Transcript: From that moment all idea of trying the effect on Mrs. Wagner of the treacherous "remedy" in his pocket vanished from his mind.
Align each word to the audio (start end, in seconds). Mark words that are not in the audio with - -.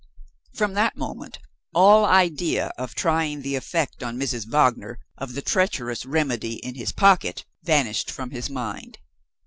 From 0.55 0.73
that 0.73 0.97
moment 0.97 1.37
all 1.75 2.05
idea 2.05 2.71
of 2.75 2.95
trying 2.95 3.43
the 3.43 3.53
effect 3.55 4.01
on 4.01 4.17
Mrs. 4.19 4.47
Wagner 4.47 4.97
of 5.19 5.35
the 5.35 5.43
treacherous 5.43 6.07
"remedy" 6.07 6.53
in 6.65 6.73
his 6.73 6.91
pocket 6.91 7.45
vanished 7.63 8.09
from 8.09 8.31
his 8.31 8.49
mind. 8.49 8.97